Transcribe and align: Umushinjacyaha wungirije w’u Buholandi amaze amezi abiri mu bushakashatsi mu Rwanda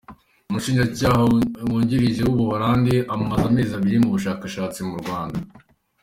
Umushinjacyaha 0.49 1.21
wungirije 1.69 2.21
w’u 2.25 2.37
Buholandi 2.39 2.95
amaze 3.13 3.43
amezi 3.49 3.71
abiri 3.79 3.97
mu 4.03 4.09
bushakashatsi 4.15 4.79
mu 4.89 4.95
Rwanda 5.01 5.39